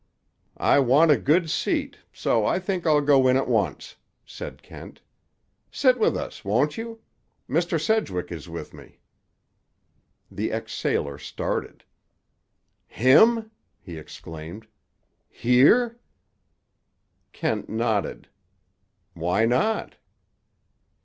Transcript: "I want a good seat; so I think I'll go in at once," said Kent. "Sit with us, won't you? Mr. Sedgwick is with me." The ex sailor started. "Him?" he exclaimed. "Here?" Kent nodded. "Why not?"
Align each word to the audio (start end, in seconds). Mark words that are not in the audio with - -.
"I 0.57 0.79
want 0.79 1.11
a 1.11 1.15
good 1.15 1.47
seat; 1.47 1.99
so 2.11 2.43
I 2.43 2.57
think 2.57 2.87
I'll 2.87 3.01
go 3.01 3.27
in 3.27 3.37
at 3.37 3.47
once," 3.47 3.97
said 4.25 4.63
Kent. 4.63 4.99
"Sit 5.69 5.99
with 5.99 6.17
us, 6.17 6.43
won't 6.43 6.75
you? 6.75 7.01
Mr. 7.47 7.79
Sedgwick 7.79 8.31
is 8.31 8.49
with 8.49 8.73
me." 8.73 8.97
The 10.31 10.51
ex 10.51 10.73
sailor 10.73 11.19
started. 11.19 11.83
"Him?" 12.87 13.51
he 13.79 13.99
exclaimed. 13.99 14.65
"Here?" 15.29 15.99
Kent 17.31 17.69
nodded. 17.69 18.27
"Why 19.13 19.45
not?" 19.45 19.97